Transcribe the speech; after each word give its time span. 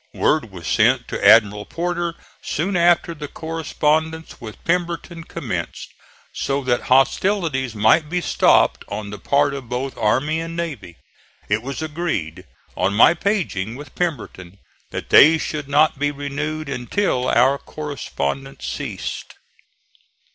Word 0.15 0.49
was 0.51 0.65
sent 0.65 1.07
to 1.09 1.23
Admiral 1.23 1.63
Porter 1.63 2.15
soon 2.41 2.75
after 2.75 3.13
the 3.13 3.27
correspondence 3.27 4.41
with 4.41 4.63
Pemberton 4.63 5.23
commenced, 5.25 5.89
so 6.33 6.63
that 6.63 6.81
hostilities 6.89 7.75
might 7.75 8.09
be 8.09 8.19
stopped 8.19 8.83
on 8.87 9.11
the 9.11 9.19
part 9.19 9.53
of 9.53 9.69
both 9.69 9.95
army 9.99 10.39
and 10.39 10.55
navy. 10.57 10.97
It 11.49 11.61
was 11.61 11.83
agreed 11.83 12.45
on 12.75 12.95
my 12.95 13.13
paging 13.13 13.75
with 13.75 13.93
Pemberton 13.93 14.57
that 14.89 15.11
they 15.11 15.37
should 15.37 15.69
not 15.69 15.99
be 15.99 16.09
renewed 16.09 16.67
until 16.67 17.29
our 17.29 17.59
correspondence 17.59 18.65
ceased. 18.65 19.35